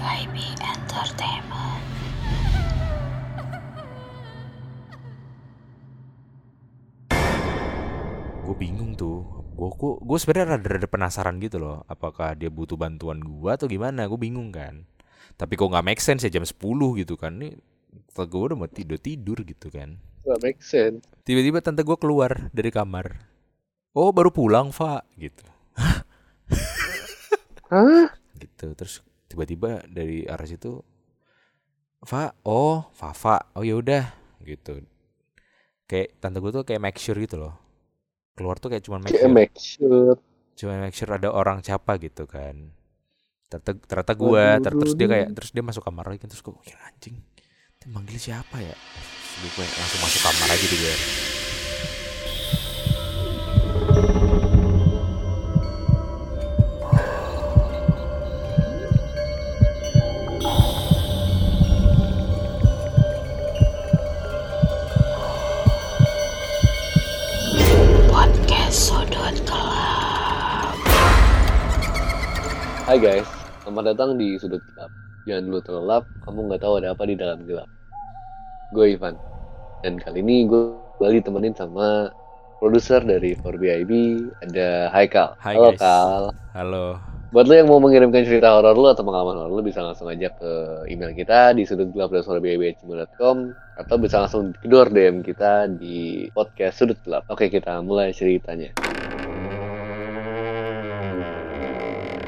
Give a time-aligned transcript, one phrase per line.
[0.00, 1.84] WYB Entertainment.
[8.40, 9.28] gue bingung tuh.
[9.52, 13.68] Gue gue gue sebenarnya rada rada penasaran gitu loh apakah dia butuh bantuan gue atau
[13.68, 14.08] gimana.
[14.08, 14.88] Gue bingung kan.
[15.36, 16.56] Tapi kok nggak make sense ya jam 10
[17.04, 17.36] gitu kan.
[17.36, 17.60] Nih
[18.16, 20.00] gue udah mau tidur tidur gitu kan.
[20.24, 21.04] Gak make sense.
[21.28, 23.20] tiba-tiba tante gue keluar dari kamar.
[23.92, 25.44] Oh baru pulang Fa gitu.
[27.68, 28.16] Hah?
[28.40, 30.82] gitu terus tiba-tiba dari arah situ
[32.10, 34.04] Fa oh Fafa oh ya udah
[34.44, 34.80] gitu.
[35.90, 37.54] Kayak tante gue tuh kayak make sure gitu loh.
[38.36, 39.34] Keluar tuh kayak cuma make Kayak sure.
[39.36, 40.14] make sure.
[40.58, 42.56] cuma make sure ada orang siapa gitu kan.
[43.50, 46.76] Ternyata ternyata gue Waduh, terus dia kayak terus dia masuk kamar lagi terus gue mikir
[46.88, 47.16] anjing.
[47.80, 48.76] Dia manggil siapa ya?
[49.40, 50.94] Terus gue langsung masuk kamar aja deh gue
[72.90, 73.22] Hai guys,
[73.62, 74.90] selamat datang di Sudut Gelap.
[75.22, 77.70] Jangan dulu terlelap, kamu nggak tahu ada apa di dalam gelap.
[78.74, 79.14] Gue Ivan,
[79.86, 82.10] dan kali ini gue kembali temenin sama
[82.58, 83.92] produser dari 4BIB,
[84.42, 85.38] ada Haikal.
[85.38, 85.78] Hai, Halo guys.
[85.78, 86.24] Kal.
[86.50, 86.86] halo
[87.30, 90.26] Buat lo yang mau mengirimkan cerita horor lo atau pengalaman horor lo bisa langsung aja
[90.34, 90.50] ke
[90.90, 93.36] email kita di sudutgelap.suarabiaib.com
[93.86, 97.22] atau bisa langsung kedor DM kita di podcast Sudut Gelap.
[97.30, 98.74] Oke, kita mulai ceritanya.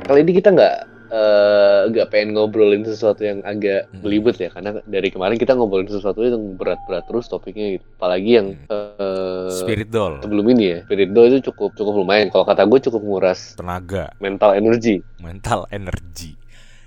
[0.02, 0.74] Kali ini kita nggak
[1.12, 4.00] eh, nggak pengen ngobrolin sesuatu yang agak Hmm.
[4.00, 7.84] belibet ya, karena dari kemarin kita ngobrolin sesuatu yang berat-berat terus topiknya, gitu.
[8.00, 12.32] apalagi yang eh, spirit doll sebelum ini ya, Spirit Doll itu cukup cukup lumayan.
[12.32, 15.04] Kalau kata gue cukup nguras tenaga mental energi.
[15.20, 16.32] mental energi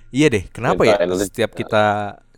[0.09, 1.25] iya deh kenapa ya Mental energy.
[1.29, 1.85] setiap kita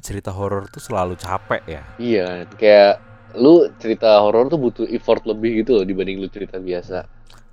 [0.04, 2.28] cerita horor tuh selalu capek ya Iya,
[2.60, 2.94] kayak
[3.38, 7.06] lu cerita horor tuh butuh effort lebih gitu loh dibanding lu cerita biasa.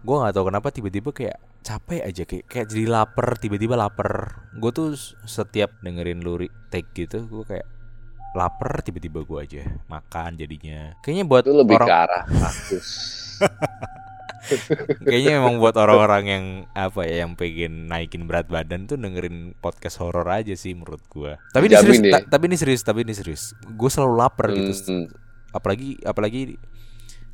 [0.05, 4.45] gue nggak tahu kenapa tiba-tiba kayak capek aja kayak kayak jadi lapar tiba-tiba lapar.
[4.55, 4.93] Gue tuh
[5.25, 7.65] setiap dengerin lu ri- take gitu gue kayak
[8.35, 10.93] lapar tiba-tiba gue aja makan jadinya.
[11.01, 12.25] Kayaknya buat Itu lebih orang ke arah
[15.01, 19.97] kayaknya emang buat orang-orang yang apa ya yang pengen naikin berat badan tuh dengerin podcast
[19.99, 22.13] horor aja sih menurut gue tapi ini serius deh.
[22.13, 23.43] ta- tapi ini serius tapi ini serius.
[23.65, 24.69] Gue selalu lapar gitu.
[24.85, 25.09] Hmm,
[25.49, 26.61] apalagi apalagi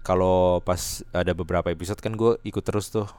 [0.00, 3.10] kalau pas ada beberapa episode kan gue ikut terus tuh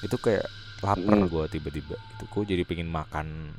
[0.00, 0.46] itu kayak
[0.80, 1.28] lapar Mm.
[1.28, 3.52] gue tiba-tiba itu gue jadi pengen makan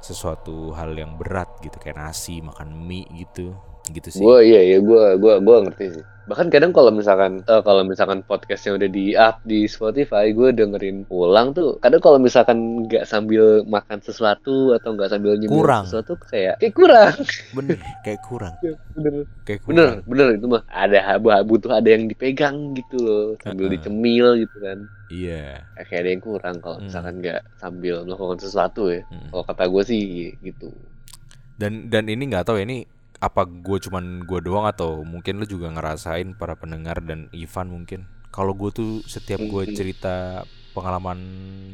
[0.00, 3.52] sesuatu hal yang berat gitu kayak nasi makan mie gitu
[3.92, 6.04] gitu sih Gue iya iya gue gua gua ngerti sih.
[6.20, 11.02] Bahkan kadang kalau misalkan eh, kalau misalkan podcastnya udah di up di Spotify, gue dengerin
[11.10, 11.74] ulang tuh.
[11.82, 15.90] Kadang kalau misalkan nggak sambil makan sesuatu atau nggak sambil nyemil Kurang.
[15.90, 17.14] sesuatu kayak kayak kurang.
[17.58, 18.54] bener kayak kurang
[18.94, 20.98] bener kayak bener kurang bener itu mah ada
[21.42, 23.74] butuh ada yang dipegang gitu loh sambil Uh-uh.
[23.74, 24.78] dicemil gitu kan.
[25.10, 26.86] iya kayak ada yang kurang kalau Hmm.
[26.86, 29.02] misalkan nggak sambil melakukan sesuatu ya.
[29.10, 29.34] Mm.
[29.34, 30.02] Kalau kata gue sih
[30.38, 30.70] gitu.
[31.58, 32.86] dan dan ini nggak tahu ya ini
[33.20, 38.08] apa gue cuman gue doang atau mungkin lu juga ngerasain para pendengar dan Ivan mungkin?
[38.30, 41.18] Kalau gue tuh setiap gue cerita pengalaman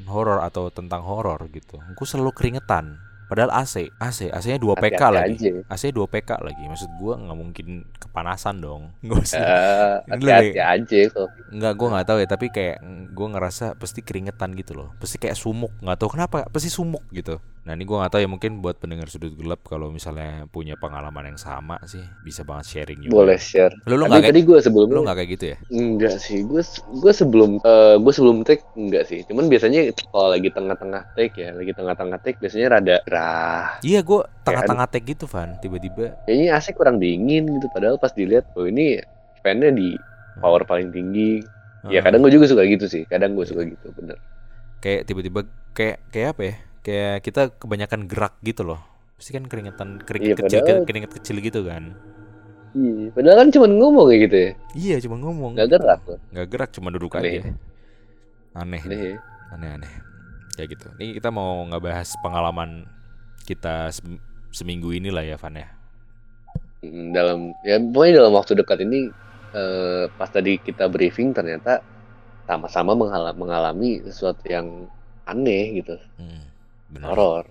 [0.04, 2.98] horor atau tentang horor gitu gue selalu keringetan.
[3.26, 5.34] Padahal AC AC AC nya 2 PK Hati-hati lagi.
[5.34, 5.52] aja.
[5.66, 7.66] AC 2 PK lagi maksud gue nggak mungkin
[7.98, 8.94] kepanasan dong.
[10.10, 12.76] Hati-hati lebih- aja kalau nggak gue nggak tahu ya tapi kayak
[13.10, 14.94] gue ngerasa pasti keringetan gitu loh.
[14.96, 18.30] Pasti kayak sumuk nggak tahu kenapa pasti sumuk gitu nah ini gue nggak tahu ya
[18.30, 23.02] mungkin buat pendengar sudut gelap kalau misalnya punya pengalaman yang sama sih bisa banget sharing
[23.02, 23.74] juga boleh share.
[23.90, 26.38] lu lu nggak kayak tadi gue sebelum lu nggak kayak gitu ya enggak sih.
[26.46, 26.62] Gue
[27.02, 29.20] gue sebelum eh, gue sebelum take enggak sih.
[29.26, 33.66] Cuman biasanya kalau lagi tengah-tengah take ya, lagi tengah-tengah take biasanya rada gerah.
[33.82, 37.66] iya gue tengah-tengah tag gitu Van tiba-tiba Kayaknya AC kurang dingin gitu.
[37.72, 39.00] Padahal pas dilihat, oh ini
[39.42, 39.98] fan-nya di
[40.38, 41.42] power paling tinggi.
[41.86, 43.06] Ya eh, kadang gue juga suka gitu sih.
[43.06, 44.18] Kadang gue suka gitu, bener.
[44.76, 45.40] kayak tiba-tiba
[45.72, 46.54] kayak kayak apa ya
[46.86, 48.78] kayak kita kebanyakan gerak gitu loh
[49.16, 51.84] pasti kan keringetan keringet Iya, kecil padahal- keringet kecil gitu kan
[52.70, 53.08] Iya.
[53.10, 54.50] Padahal kan cuma ngomong kayak gitu ya.
[54.76, 56.18] iya cuma ngomong Nggak gerak loh.
[56.28, 57.40] nggak gerak cuma duduk Aneh.
[57.40, 57.40] aja
[58.54, 59.16] aneh Aneh ya.
[59.48, 59.92] aneh-aneh
[60.52, 60.86] kayak gitu.
[60.94, 62.84] Ini kita mau nggak bahas pengalaman
[63.42, 65.68] kita sem- seminggu ini lah ya, Van ya.
[66.80, 69.08] Mm, dalam ya pokoknya dalam waktu dekat ini
[69.50, 71.80] eh, pas tadi kita briefing ternyata
[72.44, 72.92] sama-sama
[73.32, 74.84] mengalami sesuatu yang
[75.24, 76.44] aneh gitu Hmm,
[76.88, 77.08] benar.
[77.12, 77.44] horor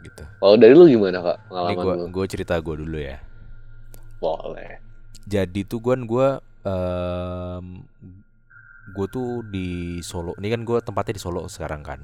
[0.00, 0.22] Gitu.
[0.38, 3.18] kalau dari lu gimana kak Ini pengalaman gua lu gua cerita gua dulu ya.
[4.16, 4.78] boleh
[5.26, 6.28] Jadi tuh gua gua
[6.62, 7.82] em,
[8.86, 10.38] gue tuh di Solo.
[10.38, 12.00] Ini kan gue tempatnya di Solo sekarang kan.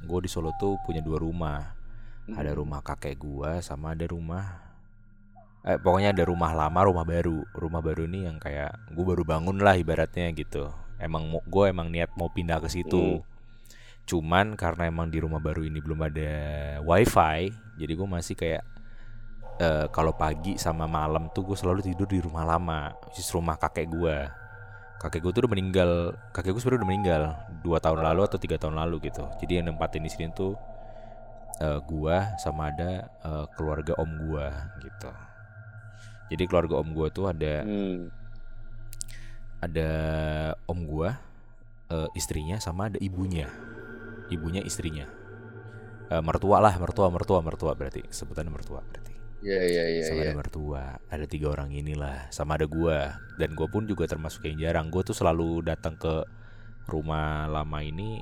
[0.00, 1.74] gue di Solo tuh punya dua rumah
[2.30, 2.60] ada Hmm.
[2.60, 4.60] rumah kakek gua sama ada rumah
[5.60, 9.58] eh pokoknya ada rumah lama rumah baru rumah baru ini yang kayak gue baru bangun
[9.58, 10.68] lah ibaratnya gitu
[11.00, 13.24] emang gue emang niat mau pindah ke situ
[14.04, 16.32] cuman karena emang di rumah baru ini belum ada
[16.84, 18.62] wifi jadi gue masih kayak
[19.58, 23.86] eh, kalau pagi sama malam tuh gue selalu tidur di rumah lama is rumah kakek
[23.90, 24.30] gua.
[24.98, 25.90] Kakek gue tuh udah meninggal
[26.32, 27.22] kakek gue sebenarnya udah meninggal
[27.60, 29.26] dua tahun lalu atau tiga tahun lalu gitu.
[29.42, 30.54] Jadi yang nempatin di sini tuh
[31.62, 34.48] eh, gua sama ada eh, keluarga om gua
[34.82, 35.10] gitu.
[36.32, 38.10] Jadi keluarga om gua tuh ada Hmm.
[39.62, 39.90] ada
[40.66, 41.18] om gua
[41.90, 43.50] eh, istrinya sama ada ibunya
[44.32, 45.06] ibunya istrinya.
[46.12, 48.04] Eh, mertua lah mertua mertua mertua berarti.
[48.08, 49.12] Sebutannya mertua berarti.
[49.44, 50.32] Iya iya iya sama iya.
[50.32, 50.82] ada mertua
[51.12, 53.20] ada tiga orang inilah sama ada gua.
[53.36, 54.88] Dan gua pun juga termasuk yang jarang.
[54.92, 56.24] Gua tuh selalu datang ke
[56.88, 58.20] rumah lama ini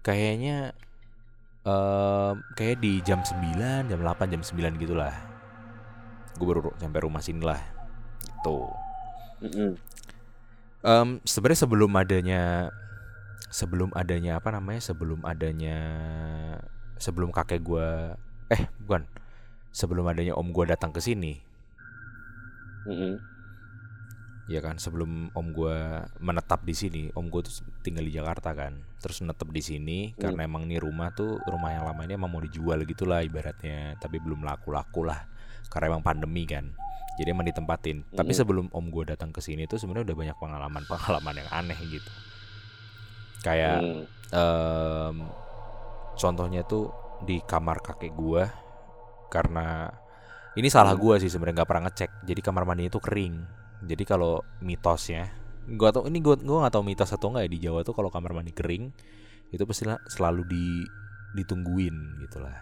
[0.00, 0.72] kayaknya
[1.64, 5.12] em, kayak di jam 9 jam 8 jam 9 gitulah.
[6.36, 7.60] Gue baru ru- sampai rumah sini lah.
[8.24, 8.58] Gitu.
[9.44, 9.70] Mm-mm.
[10.80, 12.72] Em, sebenarnya sebelum adanya
[13.50, 15.76] sebelum adanya apa namanya sebelum adanya
[16.96, 18.14] sebelum kakek gua
[18.48, 19.04] eh bukan
[19.70, 21.42] sebelum adanya om gua datang ke sini
[22.86, 23.18] Mm-mm.
[24.46, 28.78] ya kan sebelum om gua menetap di sini om gua tuh tinggal di Jakarta kan
[28.98, 30.18] terus menetap di sini Hmm.
[30.18, 34.18] karena emang nih rumah tuh rumah yang lama ini emang mau dijual gitulah ibaratnya tapi
[34.18, 35.26] belum laku-laku lah
[35.68, 36.70] karena emang pandemi kan
[37.14, 38.38] jadi emang ditempatin tapi Mhm.
[38.38, 42.10] sebelum om gua datang ke sini tuh sebenarnya udah banyak pengalaman-pengalaman yang aneh gitu
[43.40, 44.04] kayak Hmm.
[44.30, 45.16] em,
[46.14, 48.48] contohnya tuh di kamar kakek gua
[49.28, 49.88] karena
[50.54, 51.02] ini salah Hmm.
[51.02, 53.34] gua sih sebenarnya nggak pernah ngecek jadi kamar mandi itu kering
[53.80, 55.32] jadi kalau mitosnya
[55.70, 58.08] gua tau ini gua gua nggak tahu mitos atau enggak ya di Jawa tuh kalau
[58.08, 58.92] kamar mandi kering
[59.50, 60.66] itu pasti selalu di
[61.34, 62.58] ditungguin gitulah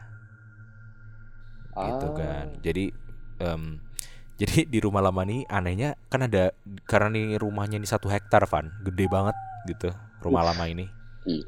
[1.79, 2.15] gitu Ah.
[2.15, 2.91] kan jadi
[3.39, 3.79] em,
[4.41, 6.55] jadi di rumah lama nih anehnya kan ada
[6.87, 9.35] karena nih rumahnya ini satu hektar Van gede banget
[9.67, 9.91] gitu
[10.21, 10.87] rumah lama ini
[11.25, 11.45] Iya.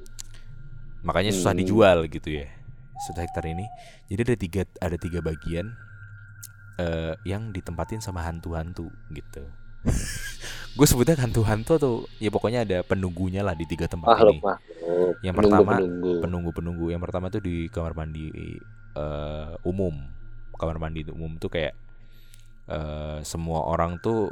[1.00, 1.60] makanya susah Hmm.
[1.60, 2.46] dijual gitu ya
[3.00, 3.64] satu hektar ini
[4.06, 5.72] jadi ada tiga ada tiga bagian
[6.76, 9.44] eh, yang ditempatin sama hantu-hantu gitu
[10.76, 15.14] gue sebutnya hantu-hantu atau ya pokoknya ada penunggunya lah di tiga tempat Makhluk ini makhluk.
[15.20, 16.12] Yang Penunggu, pertama, penunggu.
[16.20, 18.28] penunggu-penunggu yang pertama tuh di kamar mandi
[18.94, 19.94] eh, umum
[20.54, 21.72] kamar mandi umum tuh kayak
[22.66, 24.28] eh, semua orang tuh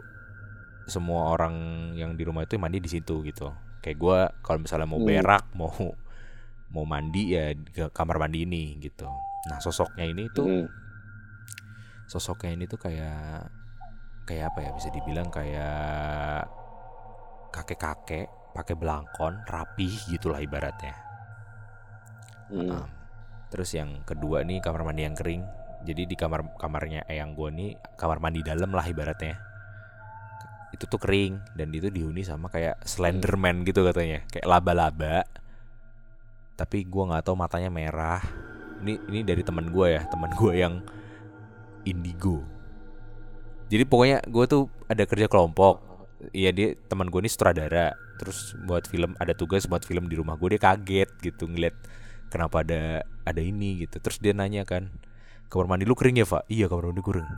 [0.84, 1.52] semua orang
[1.94, 5.08] yang di rumah itu mandi di situ gitu kayak gua kalau misalnya mau Hmm.
[5.08, 5.72] berak mau
[6.68, 9.08] mau mandi ya ke kamar mandi ini gitu
[9.48, 10.66] nah sosoknya ini tuh Mm.
[12.06, 13.48] sosoknya ini tuh kayak
[14.28, 16.44] kayak apa ya bisa dibilang kayak
[17.48, 20.92] kakek-kakek pakai belangkon rapih gitulah ibaratnya
[22.48, 22.64] Mm.
[22.64, 22.88] Um,
[23.52, 25.44] terus yang kedua nih kamar mandi yang kering.
[25.84, 29.36] Jadi di kamar kamarnya eyang gue nih kamar mandi dalam lah ibaratnya.
[30.74, 35.24] Itu tuh kering dan itu dihuni sama kayak Slenderman gitu katanya, kayak laba-laba.
[36.58, 38.20] Tapi gua nggak tahu matanya merah.
[38.82, 40.78] Ini ini dari teman gue ya, teman gue yang
[41.82, 42.46] indigo.
[43.68, 45.82] Jadi pokoknya gue tuh ada kerja kelompok.
[46.34, 47.94] Iya dia teman gue ini sutradara.
[48.18, 51.74] Terus buat film ada tugas buat film di rumah gue dia kaget gitu ngeliat
[52.28, 54.92] kenapa ada ada ini gitu terus dia nanya kan
[55.48, 57.28] kamar mandi lu kering ya pak iya kamar mandi kering.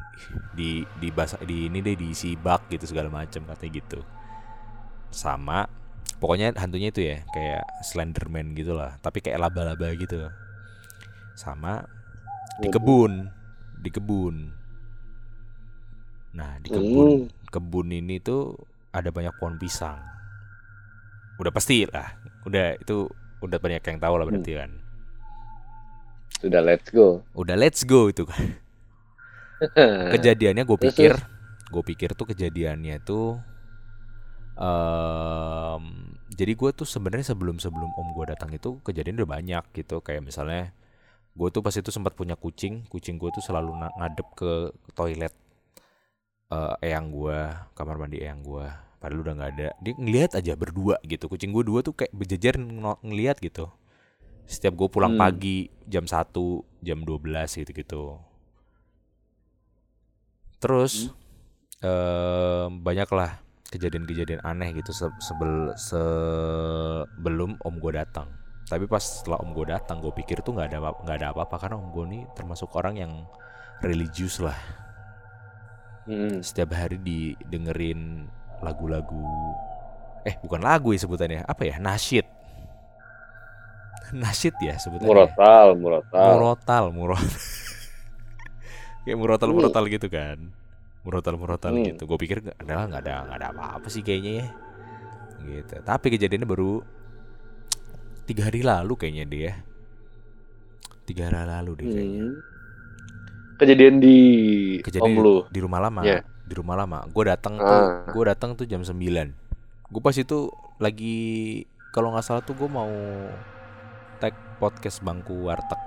[0.55, 4.01] Di di basah di ini deh diisi bak gitu segala macam katanya gitu.
[5.15, 5.67] Sama
[6.19, 10.27] pokoknya hantunya itu ya kayak Slenderman gitu lah tapi kayak laba-laba gitu.
[11.39, 11.87] Sama
[12.59, 12.75] di Hmm.
[12.75, 13.13] kebun
[13.81, 14.37] di kebun.
[16.35, 18.59] Nah di kebun kebun ini tuh
[18.91, 19.99] ada banyak pohon pisang.
[21.39, 23.07] Udah pasti lah udah itu
[23.41, 24.71] udah banyak yang tahu lah berarti kan
[26.41, 27.21] Sudah let's go.
[27.37, 28.57] udah let's go itu kan.
[30.17, 31.13] Kejadiannya gue pikir
[31.71, 33.39] gue pikir tuh kejadiannya tuh
[34.59, 35.85] em
[36.35, 40.01] jadi gue tuh sebenarnya sebelum sebelum om gue datang itu kejadian udah banyak gitu.
[40.01, 40.73] Kayak misalnya
[41.37, 44.53] gue tuh pas itu sempat punya kucing kucing gue tuh selalu ngadep ke
[44.97, 45.35] toilet
[46.51, 47.39] eh eyang gue
[47.79, 48.67] kamar mandi eyang gue
[48.99, 49.69] padahal udah nggak ada.
[49.85, 51.29] Dia ngelihat aja berdua gitu.
[51.29, 53.69] Kucing gue dua tuh kayak berjejer ng- ngelihat gitu
[54.51, 55.23] setiap gue pulang Hmm.
[55.23, 56.43] pagi jam 1
[56.83, 58.03] jam 12 gitu gitu
[60.61, 61.09] terus
[61.81, 63.41] em, banyaklah
[63.71, 68.27] kejadian-kejadian aneh gitu se- sebel sebelum om gue datang.
[68.67, 71.77] Tapi pas setelah om gue datang gue pikir tuh nggak ada nggak ada apa-apa karena
[71.79, 73.13] om gue nih termasuk orang yang
[73.81, 74.59] religius lah.
[76.01, 76.43] Mm.
[76.43, 78.27] setiap hari didengerin
[78.65, 79.21] lagu-lagu
[80.27, 81.77] eh bukan lagu ya sebutannya apa ya?
[81.79, 82.27] Nasyid
[84.13, 86.29] nasyid ya sebetulnya Murotal, murotal.
[86.33, 87.31] murotal murotal
[89.03, 90.39] kayak murotal murotal gitu kan
[91.01, 91.87] murotal murotal Hmm.
[91.87, 94.47] gitu gue pikir nggak ada nggak ada nggak ada apa-apa sih kayaknya ya
[95.41, 96.85] gitu tapi kejadiannya baru
[98.25, 99.53] tiga hari lalu kayaknya dia
[101.03, 102.39] tiga hari lalu deh kayaknya Hmm.
[103.59, 104.17] Kejadian di
[104.81, 105.37] kejadian om lu.
[105.47, 106.25] di rumah lama Iya.
[106.43, 108.09] di rumah lama gue datang tuh Ah.
[108.09, 109.37] gue datang tuh jam 9
[109.87, 111.17] gue pas itu lagi
[111.91, 112.89] kalau nggak salah tuh gue mau
[114.61, 115.81] podcast bangku warteg.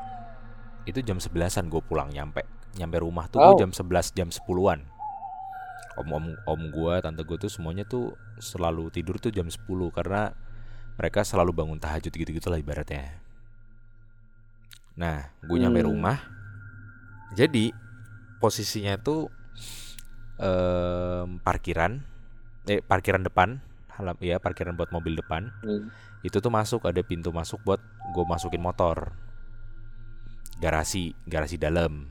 [0.83, 2.41] Itu jam 11an gue pulang nyampe.
[2.73, 3.53] Nyampe rumah tuh Wow.
[3.53, 4.81] gue jam 11 jam 10-an
[5.93, 9.61] om om om gue tante gue tuh semuanya tuh selalu tidur tuh jam 10
[9.93, 10.33] karena
[10.97, 13.21] mereka selalu bangun tahajud gitu gitu lah ibaratnya.
[14.97, 15.89] Nah gue nyampe Hmm.
[15.89, 16.17] rumah.
[17.33, 17.69] Jadi
[18.37, 19.29] posisinya tuh
[20.37, 22.01] em, parkiran.
[22.65, 23.61] Eh parkiran depan.
[23.93, 25.53] Halam ya parkiran buat mobil depan.
[25.61, 25.93] Hmm.
[26.23, 27.81] Itu tuh masuk ada pintu masuk buat
[28.15, 29.11] gue masukin motor.
[30.61, 32.07] Garasi garasi dalam.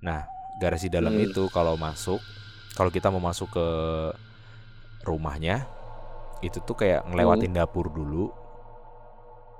[0.00, 0.24] Nah
[0.62, 1.24] garasi dalam Hmm.
[1.28, 2.18] itu kalau masuk
[2.74, 3.66] kalau kita mau masuk ke
[5.06, 5.66] rumahnya
[6.42, 8.30] itu tuh kayak ngelewatin dapur dulu.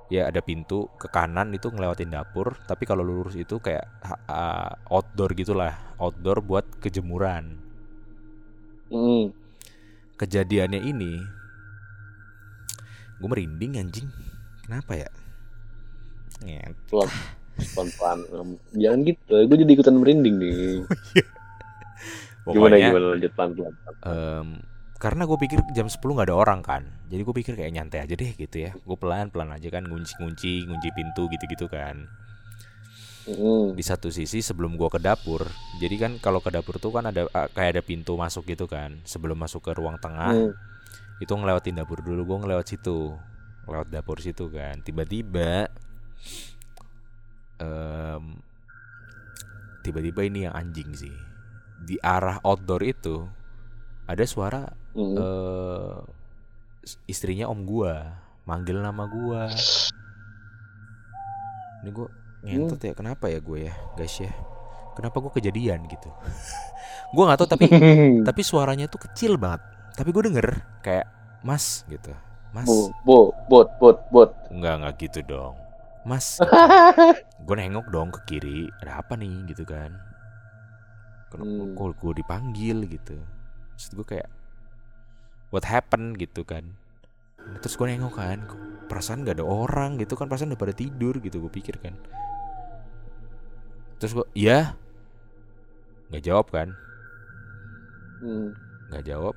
[0.09, 3.85] Ya ada pintu ke kanan itu ngelewatin dapur tapi kalau lurus itu kayak
[4.25, 5.77] ah, outdoor gitulah.
[6.01, 7.61] Outdoor buat kejemuran.
[8.89, 9.29] Hmm.
[10.19, 11.23] kejadiannya ini
[13.19, 14.07] gue merinding anjing
[14.63, 15.09] kenapa ya
[16.39, 16.71] Nget.
[16.87, 17.11] Pelan,
[17.75, 18.19] pelan-pelan.
[18.71, 20.55] Jangan gitu, gue jadi ikutan merinding nih.
[22.47, 23.73] Gimana pokoknya gimana lanjut pelan-pelan.
[24.01, 24.47] em,
[24.97, 28.15] karena gue pikir jam 10 nggak ada orang kan jadi gue pikir kayak nyantai aja
[28.15, 32.07] deh gitu ya gue pelan pelan aja kan ngunci ngunci ngunci pintu gitu gitu kan
[33.29, 33.77] Hmm.
[33.77, 35.45] di satu sisi sebelum gue ke dapur
[35.77, 39.37] jadi kan kalau ke dapur tuh kan ada kayak ada pintu masuk gitu kan sebelum
[39.37, 40.51] masuk ke ruang tengah Hmm.
[41.19, 43.13] Itu ngelewatin dapur dulu gue ngelewat situ.
[43.69, 44.81] Lewat dapur situ kan.
[44.81, 45.69] Tiba-tiba
[47.59, 48.39] em,
[49.83, 51.13] tiba-tiba ini yang anjing sih.
[51.79, 53.23] Di arah outdoor itu
[54.09, 55.15] ada suara Hmm.
[55.15, 55.97] eh
[57.05, 58.09] istrinya om gua.
[58.49, 59.45] Manggil nama gua.
[61.85, 62.09] Ini gua
[62.41, 64.31] ngentot ya kenapa ya gue ya guys ya?
[64.97, 66.09] Kenapa gua kejadian gitu?
[67.13, 67.65] Gua nggak tahu tapi
[68.27, 69.61] tapi suaranya tuh kecil banget
[69.95, 70.47] tapi gue denger
[70.81, 71.07] kayak
[71.41, 72.11] mas gitu.
[72.49, 72.65] Mas.
[72.65, 74.29] Bu, bu, bot, bot, bot.
[74.49, 75.55] nggak nggak gitu dong.
[76.01, 76.41] Mas.
[77.45, 79.45] Gue nengok dong ke kiri ada apa nih?
[79.47, 79.93] gitu kan.
[81.29, 81.77] Kenapa Hmm.
[81.77, 83.17] kok gue dipanggil gitu.
[83.77, 84.29] Terus gue kayak
[85.53, 86.17] what happened?
[86.17, 86.73] gitu kan.
[87.61, 88.39] Terus gue nengok kan
[88.89, 91.93] perasaan gak ada orang gitu kan perasaan udah pada tidur gitu gue pikir kan.
[94.01, 94.73] Terus gue iya.
[96.09, 96.69] Nggak jawab kan.
[98.19, 98.51] Hmm.
[98.89, 99.31] nggak jawab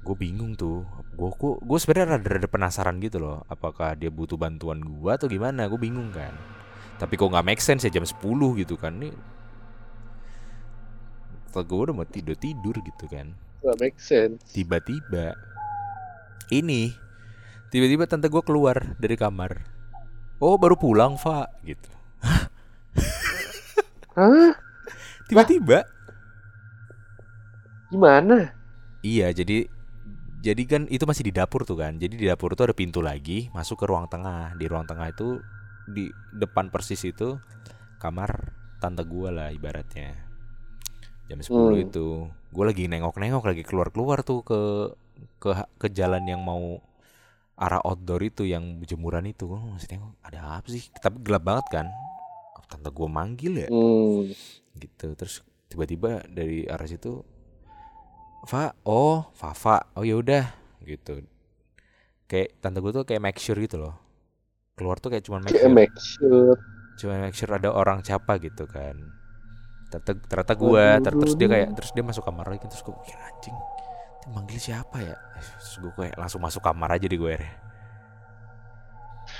[0.00, 0.84] gue bingung tuh.
[1.14, 3.44] Gue kok gue sebenarnya rada, rada penasaran gitu loh.
[3.46, 5.68] Apakah dia butuh bantuan gue atau gimana?
[5.68, 6.32] Gue bingung kan.
[6.96, 8.16] Tapi kok nggak make sense ya jam 10
[8.60, 8.96] gitu kan.
[8.96, 9.12] Nih
[11.50, 13.34] gue udah mau tidur tidur gitu kan.
[13.60, 14.40] Gak make sense.
[14.54, 15.34] tiba-tiba
[16.54, 16.94] ini
[17.74, 19.58] tiba-tiba tante gue keluar dari kamar.
[20.40, 21.90] Oh baru pulang Fa gitu.
[24.16, 24.54] Hah?
[25.26, 25.86] tiba-tiba
[27.90, 28.54] Gimana?
[29.00, 29.66] Iya, jadi
[30.40, 31.96] jadi kan itu masih di dapur tuh kan.
[32.00, 34.56] Jadi di dapur tuh ada pintu lagi masuk ke ruang tengah.
[34.56, 35.40] Di ruang tengah itu
[35.88, 37.36] di depan persis itu
[38.00, 40.16] kamar tante gua lah ibaratnya.
[41.28, 41.84] Jam 10 Hmm.
[41.86, 42.06] itu.
[42.50, 44.60] Gue lagi nengok-nengok lagi keluar-keluar tuh ke
[45.38, 46.80] ke ke jalan yang mau
[47.60, 49.44] arah outdoor itu yang jemuran itu.
[49.46, 50.88] Gue masih nengok ada apa sih?
[50.98, 51.86] Tapi gelap banget kan.
[52.70, 54.30] Tante gua manggil ya Hmm.
[54.78, 57.26] gitu terus tiba-tiba dari arah situ
[58.48, 58.72] Fa?
[58.86, 59.92] Oh Fafa.
[59.96, 60.44] Oh ya udah
[60.84, 61.24] gitu.
[62.30, 63.94] Kayak tante gue tuh kayak make sure gitu loh.
[64.76, 65.72] Keluar tuh kayak cuman make sure.
[65.72, 66.54] make sure.
[67.00, 68.96] cuma make sure ada orang siapa gitu kan.
[69.88, 73.16] Ternyata ternyata gue ter- terus dia kayak terus dia masuk kamar lagi terus gue pikir
[73.16, 73.56] anjing
[74.20, 75.16] dia manggil siapa ya?
[75.40, 77.36] Terus gue kayak langsung masuk kamar aja di gue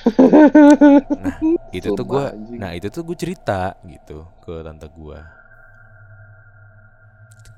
[1.20, 1.36] nah
[1.76, 2.24] itu tuh gue
[2.56, 5.18] nah itu tuh gue cerita gitu ke tante gue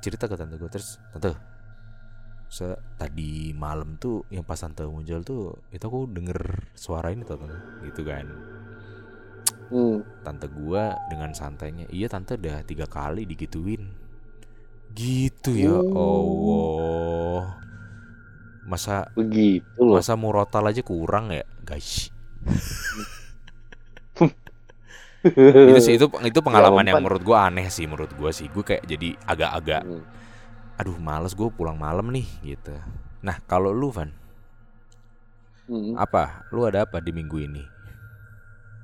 [0.02, 1.30] cerita ke tante gue terus tante
[2.52, 2.68] se
[3.00, 5.42] tadi malam tuh yang pas tante muncul tuh
[5.72, 7.56] itu aku denger suara ini tuh tante.
[7.88, 8.26] Gitu kan.
[9.72, 10.04] Hmm.
[10.20, 13.88] tante gua dengan santainya iya tante udah tiga kali digituin.
[14.92, 17.40] Gitu ya Oh.
[17.40, 17.56] Allah.
[18.68, 19.96] Masa Begitu loh.
[19.96, 21.48] masa murotal aja kurang ya?
[21.64, 22.12] Guys
[25.68, 27.04] itu sih itu itu pengalaman yang umpan.
[27.04, 30.02] menurut gua aneh sih menurut gua sih gua kayak jadi agak-agak Hmm.
[30.80, 32.74] aduh males gue pulang malam nih gitu
[33.22, 34.10] nah kalau lu Van
[35.70, 35.94] Hmm.
[35.96, 36.42] Apa?
[36.50, 37.64] Lu ada apa di minggu ini?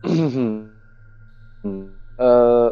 [2.19, 2.71] Eh,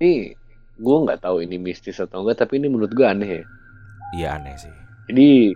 [0.00, 0.32] ini
[0.80, 3.42] gue nggak tahu ini mistis atau enggak, tapi ini menurut gue aneh ya.
[4.16, 4.74] Iya aneh sih.
[5.08, 5.52] Jadi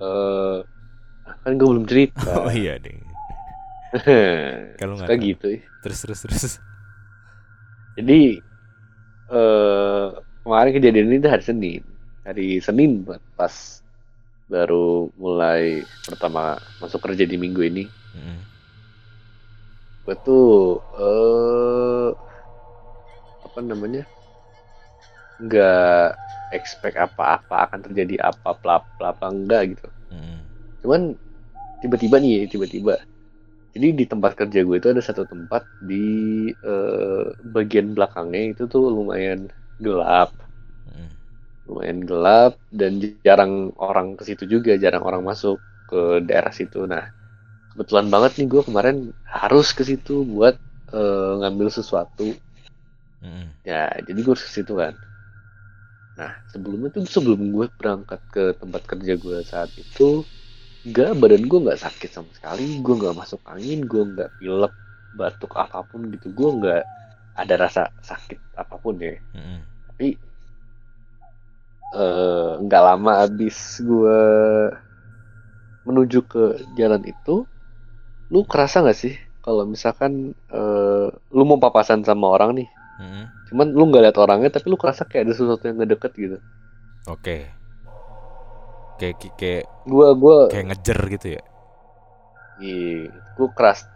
[0.00, 0.56] eh
[1.44, 2.32] kan gue belum cerita.
[2.44, 2.96] Oh iya deh.
[4.80, 5.46] Kalau nggak gitu.
[5.56, 5.60] ya.
[5.82, 6.44] Terus terus terus.
[7.98, 8.38] Jadi
[9.30, 10.06] eh
[10.42, 11.82] kemarin kejadian ini hari Senin.
[12.22, 13.02] Hari Senin
[13.34, 13.82] pas
[14.50, 17.84] baru mulai pertama masuk kerja di minggu ini.
[18.10, 18.38] Mm-mm.
[20.00, 22.10] gue tuh eh
[23.46, 24.02] apa namanya
[25.38, 26.18] nggak
[26.50, 30.42] expect apa-apa akan terjadi apa apa apa enggak gitu Mm-mm.
[30.82, 31.00] cuman
[31.78, 32.98] tiba-tiba nih tiba-tiba
[33.74, 35.94] jadi di tempat kerja gue itu ada satu tempat di
[36.70, 37.24] eh,
[37.54, 39.40] bagian belakangnya itu tuh lumayan
[39.84, 40.28] gelap
[40.88, 41.10] Mm-mm.
[41.68, 42.92] lumayan gelap dan
[43.26, 45.56] jarang orang ke situ juga jarang orang masuk
[45.90, 47.04] ke daerah situ nah
[47.72, 48.96] kebetulan banget nih gue kemarin
[49.38, 50.56] harus ke situ buat
[50.94, 52.26] eh, ngambil sesuatu
[53.22, 53.54] Mm-mm.
[53.68, 54.94] ya jadi gue harus ke situ kan
[56.18, 60.08] nah sebelumnya tuh sebelum gue berangkat ke tempat kerja gue saat itu
[60.86, 64.74] enggak badan gue nggak sakit sama sekali gue nggak masuk angin gue nggak pilek
[65.12, 66.82] batuk apa pun gitu gue nggak
[67.36, 69.60] ada rasa sakit apa pun ya Mm-mm.
[69.92, 70.16] tapi
[71.96, 74.18] eh, nggak lama abis gue
[75.84, 76.44] menuju ke
[76.76, 77.44] jalan itu
[78.30, 82.68] lu kerasa nggak sih kalau misalkan eh, lu mau papasan sama orang nih
[83.02, 83.24] Mm-mm.
[83.52, 86.38] cuman lu nggak lihat orangnya tapi lu kerasa kayak ada sesuatu yang ngedeket gitu
[87.08, 87.48] Oke.
[87.48, 87.59] Kayak
[89.00, 91.42] kayak- kayak gua gua kayak ngejer gitu ya.
[92.60, 93.08] iya
[93.40, 93.88] gua keras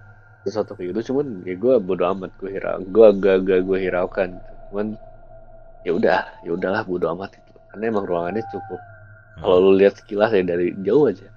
[0.42, 4.30] sesuatu kayak gitu cuman ya gua bodo amat gua hirau gua agak agak gua hiraukan.
[4.72, 4.86] Cuman
[5.84, 7.52] ya udah ya udahlah bodo amat itu.
[7.68, 8.80] Karena emang ruangannya cukup.
[9.34, 11.28] Kalau lu lihat sekilas ya dari jauh aja.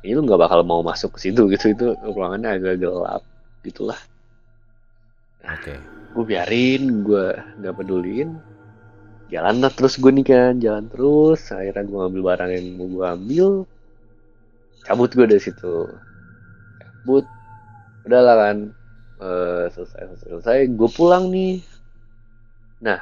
[0.00, 3.22] Ini lu nggak bakal mau masuk ke situ gitu itu ruangannya agak gelap
[3.66, 3.98] gitulah.
[5.46, 5.74] Oke.
[6.16, 7.26] gue biarin gue
[7.60, 8.40] nggak pedulin
[9.32, 13.06] jalan lah terus gue nih kan jalan terus akhirnya gue ngambil barang yang mau gue
[13.16, 13.46] ambil
[14.86, 15.66] cabut gue dari situ
[16.80, 17.24] cabut
[18.06, 18.58] udahlah kan
[19.16, 20.58] Eh, selesai selesai, selesai.
[20.78, 21.64] gue pulang nih
[22.84, 23.00] nah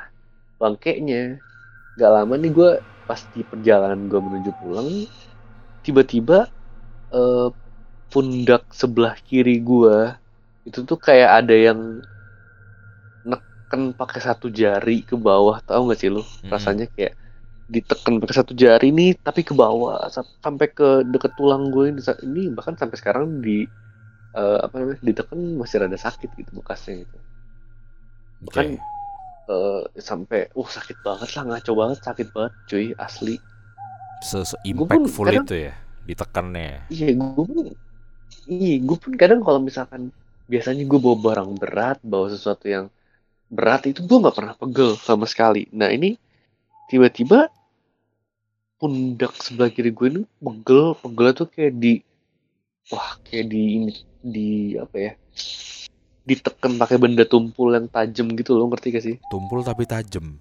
[0.61, 1.17] bangkeknya
[1.95, 2.71] nggak lama nih gue
[3.09, 4.89] pas di perjalanan gue menuju pulang
[5.85, 6.39] tiba-tiba
[7.15, 7.49] eh,
[8.13, 9.97] pundak sebelah kiri gue
[10.69, 11.81] itu tuh kayak ada yang
[13.75, 16.51] neken pakai satu jari ke bawah tahu nggak sih lu Mm-mm.
[16.51, 17.19] rasanya kayak
[17.67, 22.01] ditekan pakai satu jari nih tapi ke bawah sa- sampai ke deket tulang gue ini,
[22.23, 23.67] ini bahkan sampai sekarang di
[24.35, 27.19] eh, apa namanya ditekan masih rada sakit gitu bekasnya gitu
[28.45, 28.55] Oke.
[28.55, 28.69] Kan
[29.45, 33.37] Eh, sampai uh sakit banget lah ngaco banget sakit banget cuy asli
[34.25, 35.75] Se, impactful kadang- itu ya
[36.09, 36.89] ditekannya.
[36.89, 37.77] iya gue pun
[38.49, 40.09] iya gue pun kadang kalau misalkan
[40.49, 42.89] biasanya gue bawa barang berat bawa sesuatu yang
[43.47, 46.17] berat itu gue nggak pernah pegel sama sekali nah ini
[46.87, 47.49] tiba-tiba
[48.77, 51.93] pundak sebelah kiri gue ini pegel pegel tuh kayak di
[52.89, 55.13] wah kayak di ini di apa ya
[56.25, 60.41] ditekan pakai benda tumpul yang tajam gitu loh ngerti gak sih Tumpul tapi tajam.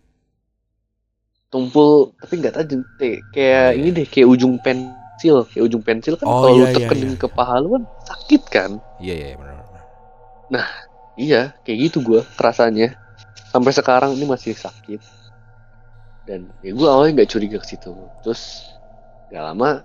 [1.48, 3.78] tumpul tapi nggak tajam kayak, kayak Iya.
[3.78, 7.12] ini deh kayak ujung pensil kayak ujung pensil kan Oh, kalau lu iya, iya, tekenin
[7.14, 7.20] iya.
[7.20, 9.56] ke paha lu kan sakit kan Iya iya benar.
[10.50, 10.68] benar.
[11.14, 12.98] Iya, kayak gitu gue kerasanya.
[13.54, 15.02] Sampai sekarang ini masih sakit.
[16.26, 17.94] Dan ya gue awalnya nggak curiga ke situ.
[18.26, 18.66] Terus
[19.30, 19.82] gak lama,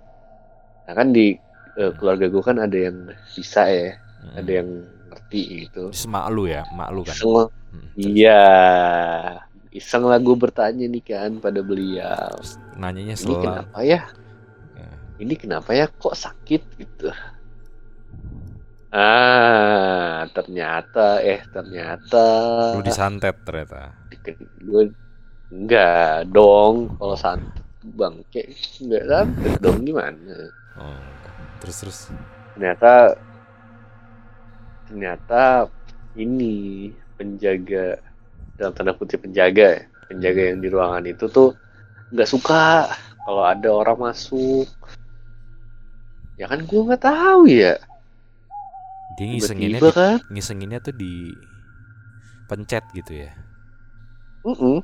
[0.84, 1.36] nah kan di
[1.74, 4.36] eh, keluarga gue kan ada yang bisa ya, Mm-mm.
[4.36, 4.68] ada yang
[5.08, 5.88] ngerti gitu.
[5.92, 7.16] Terus mak lu ya, mak lu kan.
[7.16, 8.44] Iseng Mm, terus- iya,
[9.68, 12.32] iseng lah gue bertanya nih kan pada beliau.
[12.74, 13.44] nanyanya Ini selang.
[13.44, 14.00] kenapa ya?
[14.72, 14.88] Ya.
[15.20, 17.12] Ini kenapa ya kok sakit gitu?
[18.88, 22.24] Ah, ternyata eh ternyata
[22.72, 23.92] Lu disantet ternyata.
[24.64, 24.88] gue
[25.48, 28.48] enggak dong kalau santet bangke
[28.80, 30.48] enggak santet dong gimana
[30.78, 30.94] Oh.
[31.58, 31.98] Terus terus.
[32.54, 33.18] ternyata
[34.86, 35.66] ternyata
[36.14, 37.98] ini penjaga
[38.56, 41.52] dalam tanda kutip penjaga ya, penjaga yang di ruangan itu tuh
[42.10, 42.88] nggak suka
[43.22, 44.64] kalau ada orang masuk
[46.34, 47.76] ya kan gue nggak tahu ya
[49.18, 51.12] Dia ngisenginnya di, kan ngisenginnya tuh di
[52.48, 53.30] pencet gitu ya.
[54.46, 54.78] Mm-mm.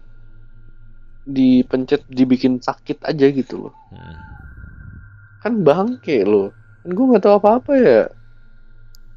[1.24, 4.16] dipencet dibikin sakit aja gitu loh Mm.
[5.42, 8.00] kan bangke loh kan gue nggak tahu apa apa ya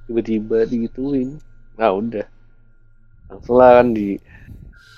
[0.07, 1.35] tiba-tiba digituin
[1.75, 2.25] nah udah
[3.27, 4.15] langsung lah kan di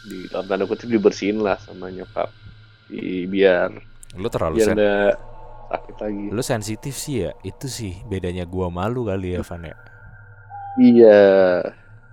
[0.10, 2.30] di dalam tanda kutip dibersihin lah sama nyokap
[2.90, 3.70] di biar
[4.18, 4.78] Lu terlalu biar sen
[5.70, 7.32] sakit lagi Lu sensitif sih ya.
[7.46, 9.78] Itu sih bedanya gua malu kali ya, Van ya.
[10.80, 11.16] Iya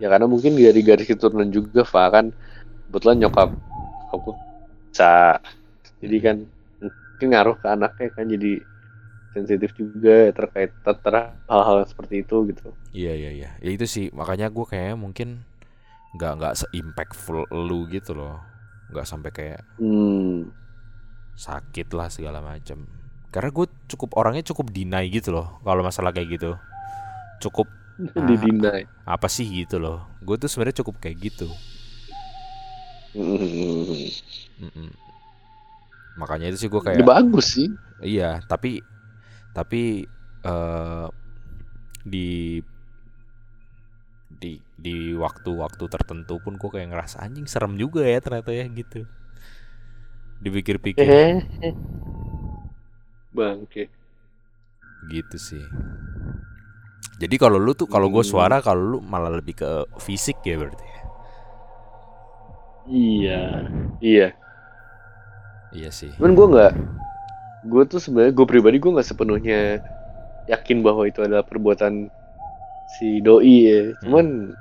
[0.00, 2.26] ya karena mungkin dari garis keturunan juga Fa kan
[2.88, 3.50] kebetulan nyokap
[4.14, 4.31] aku
[4.90, 5.40] bisa
[6.02, 6.37] jadi kan
[6.83, 8.52] mungkin ngaruh ke anaknya kan jadi
[9.35, 13.50] sensitif juga terkait terhadap hal-hal seperti itu gitu Iya iya iya.
[13.64, 15.29] Ya itu sih makanya gua kayaknya mungkin
[16.16, 18.37] nggak nggak se-impactful lu gitu loh.
[18.92, 20.50] Nggak sampai kayak hmm
[21.37, 22.88] sakit lah segala macam.
[23.33, 26.57] Karena gue cukup orangnya cukup deny gitu loh kalau masalah kayak gitu.
[27.44, 27.68] Cukup
[28.17, 28.27] Ah.
[28.29, 30.05] di deny apa sih gitu loh.
[30.21, 31.49] Gue tuh sebenarnya cukup kayak gitu.
[34.61, 34.91] Mm-mm.
[36.17, 37.69] Makanya itu sih gue Ya, kayak bagus sih
[38.05, 38.81] iya tapi
[39.57, 40.05] tapi
[40.47, 41.07] eh
[42.07, 42.61] di
[44.41, 49.07] di di waktu-waktu tertentu pun gue kayak ngerasa anjing serem juga ya ternyata ya gitu.
[50.45, 51.41] Dipikir-pikir eh
[53.37, 53.89] bangke
[55.13, 55.65] gitu sih.
[57.16, 58.29] Jadi kalau lu tuh kalau gue Hmm.
[58.29, 60.85] suara kalau lu malah lebih ke fisik ya berarti.
[62.87, 63.66] iya.
[63.98, 64.29] Iya.
[65.74, 66.12] Iya sih.
[66.16, 66.72] cuman gue nggak
[67.66, 69.83] gue tuh sebenarnya gue pribadi gue nggak sepenuhnya
[70.46, 72.07] yakin bahwa itu adalah perbuatan
[72.98, 73.81] si doi ya.
[74.05, 74.55] Cuman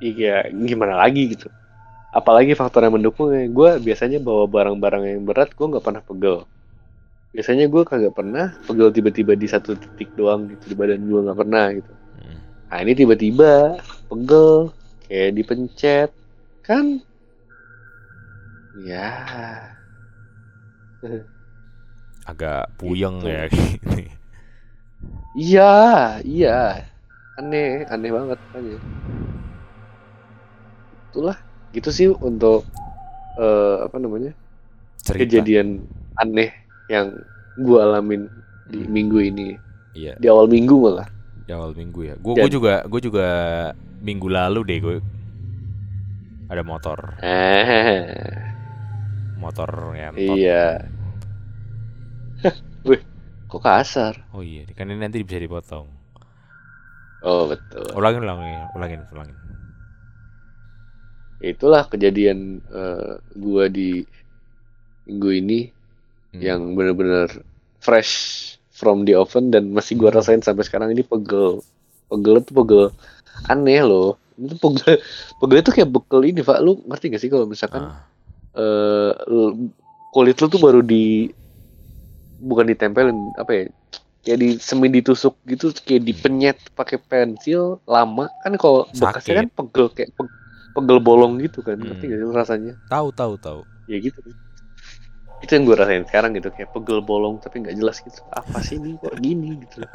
[0.00, 1.48] iya gimana lagi gitu.
[2.14, 6.46] Apalagi faktor yang mendukungnya gue biasanya bawa barang-barang yang berat gue nggak pernah pegel
[7.34, 11.38] biasanya gue kagak pernah pegel tiba-tiba di satu titik doang gitu di badan gue nggak
[11.38, 12.38] pernah gitu Mm.
[12.70, 13.52] nah ini tiba-tiba
[14.06, 14.70] pegel
[15.04, 16.10] kayak dipencet
[16.62, 17.02] kan
[18.78, 19.10] ya
[22.24, 23.28] Agak puyeng Gitu.
[23.28, 23.44] ya.
[25.36, 25.72] Iya,
[26.24, 26.56] iya.
[27.36, 28.78] Aneh, aneh banget makanya.
[31.10, 31.36] Itulah,
[31.74, 32.64] gitu sih untuk
[33.36, 34.32] eh, apa namanya?
[35.04, 35.20] Cerita.
[35.36, 35.84] kejadian
[36.16, 36.48] aneh
[36.86, 37.16] yang
[37.56, 38.28] gua alamin
[38.66, 38.90] di Hmm.
[38.90, 39.48] minggu ini.
[39.94, 40.18] Iya.
[40.18, 41.08] Di awal minggu malah.
[41.44, 42.14] di awal minggu ya.
[42.16, 43.28] Gue Dan- juga gue juga
[44.00, 44.96] minggu lalu deh gue
[46.48, 48.32] ada motor Eh,
[49.44, 50.40] motor ngentot.
[50.40, 50.88] iya.
[52.88, 53.00] Wih,
[53.44, 54.24] kok kasar?
[54.32, 55.84] Oh iya, kan ini nanti bisa dipotong.
[57.20, 57.92] Oh, betul.
[57.92, 59.36] Ulangin ulangin ulangin ulangin.
[61.40, 64.00] Itulah kejadian eh, gua di
[65.04, 65.58] minggu ini
[66.34, 66.42] Hmm.
[66.42, 67.30] yang bener-bener
[67.78, 68.12] fresh
[68.68, 70.90] from the oven dan masih gua rasain sampai sekarang.
[70.90, 71.62] Ini pegel.
[72.04, 72.84] Pegel tuh pegel.
[73.44, 74.18] Aneh loh.
[74.34, 74.98] Itu pegel.
[75.38, 76.58] Pegel itu kayak bekel ini pak.
[76.58, 78.02] Lu ngerti gak sih kalau misalkan Ah,
[78.52, 79.70] eh, lu-
[80.10, 81.30] kulit lu tuh baru di
[82.36, 83.62] bukan ditempelin apa ya
[84.20, 88.26] kayak di semi ditusuk gitu kayak dipenyet pakai pensil lama.
[88.40, 90.34] Kan kalau bekasnya kan pegel kayak pe-
[90.72, 91.76] pegel bolong gitu kan.
[91.76, 92.10] Ngerti Hmm.
[92.10, 92.72] gak sih rasanya?
[92.88, 93.60] Tahu tahu tahu.
[93.84, 94.16] ya gitu
[95.44, 98.76] itu yang gue rasain sekarang gitu kayak pegel bolong tapi nggak jelas gitu apa sih
[98.76, 99.84] ini kok gini gitu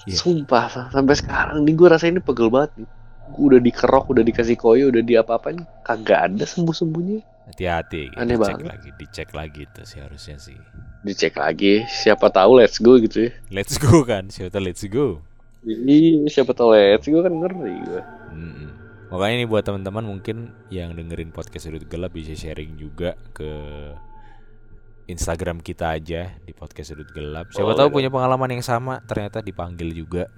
[0.00, 0.16] Iya.
[0.16, 2.88] sumpah Sa- sampai sekarang nih gue rasain ini pegel banget nih
[3.28, 8.36] Gua udah dikerok udah dikasih koyo udah di apa-apain kagak ada sembuh sembuhnya Hati-hati, Aneh
[8.36, 8.66] dicek banget.
[8.66, 10.56] lagi, dicek lagi tuh sih harusnya sih.
[10.98, 15.20] dicek lagi siapa tahu let's go gitu ya Let's go kan, siapa let's go.
[15.62, 18.70] ini siapa tahu let's go kan ngeri gue Mm-mm.
[19.08, 20.36] Makanya ini buat teman-teman mungkin
[20.68, 23.48] yang dengerin podcast Sudut Gelap bisa sharing juga ke
[25.08, 27.48] Instagram kita aja di podcast Sudut Gelap.
[27.48, 27.96] Siapa Boleh tahu dong.
[27.96, 30.28] punya pengalaman yang sama, ternyata dipanggil juga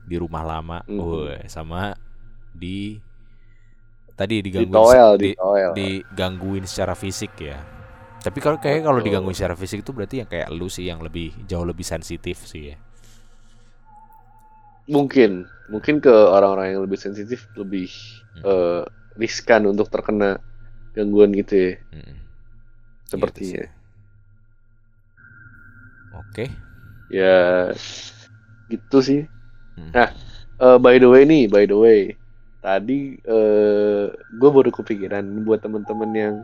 [0.00, 0.80] di rumah lama.
[0.88, 0.96] Mhm.
[0.96, 1.92] Wah, sama
[2.50, 2.96] di
[4.16, 7.60] tadi di digangguin toel se- di toel digangguin secara fisik ya.
[8.24, 11.36] Tapi kalau kayak kalau digangguin secara fisik itu berarti yang kayak lu sih yang lebih
[11.44, 12.76] jauh lebih sensitif sih ya.
[14.88, 17.88] Mungkin mungkin ke orang-orang yang lebih sensitif lebih
[18.34, 18.44] Hmm.
[18.44, 18.82] eh,
[19.16, 20.36] riskan untuk terkena
[20.96, 22.18] gangguan gitu ya Mm-mm.
[23.10, 23.64] sepertinya Gitu sih.
[26.10, 26.50] Oke.
[27.08, 27.74] ya
[28.72, 29.20] gitu sih
[29.76, 29.94] Hmm.
[29.96, 30.08] nah
[30.62, 32.00] eh, by the way nih by the way
[32.64, 32.94] tadi
[33.32, 34.04] eh
[34.40, 36.34] gue baru kepikiran buat teman-teman yang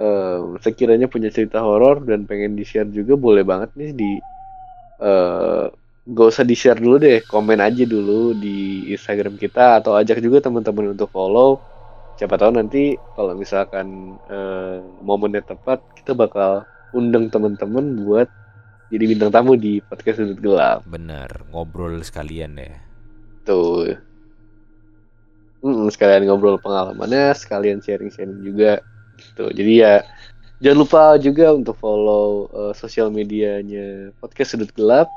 [0.00, 4.10] eh, sekiranya punya cerita horor dan pengen di share juga boleh banget nih di
[5.08, 5.66] eh
[6.08, 10.40] gak usah di share dulu deh komen aja dulu di Instagram kita atau ajak juga
[10.40, 11.60] teman-teman untuk follow.
[12.16, 16.64] Siapa tahu nanti kalau misalkan eh, momennya tepat kita bakal
[16.96, 18.28] undang teman-teman buat
[18.88, 20.80] jadi bintang tamu di podcast sudut gelap.
[20.88, 22.72] Bener, ngobrol sekalian deh.
[23.44, 23.96] tuh
[25.58, 28.80] Mm, sekalian ngobrol pengalamannya sekalian sharing-sharing juga.
[29.18, 29.94] Gitu jadi ya
[30.62, 35.10] jangan lupa juga untuk follow eh, sosial medianya podcast sudut gelap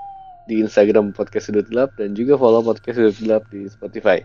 [0.46, 4.20] di Instagram podcast sudut gelap dan juga follow podcast sudut gelap di Spotify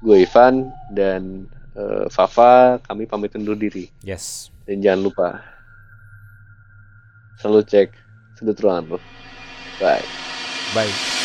[0.00, 1.44] gue Ivan dan
[1.74, 4.48] eh, Fafa kami pamit undur diri Yes.
[4.64, 5.28] dan jangan lupa
[7.36, 7.88] selalu cek
[8.36, 8.98] sudut ruangan lo.
[9.80, 10.04] Bye.
[10.72, 11.15] Bye.